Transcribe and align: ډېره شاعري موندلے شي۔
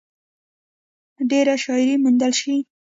ډېره 1.29 1.53
شاعري 1.63 1.95
موندلے 2.03 2.29
شي۔ 2.39 2.55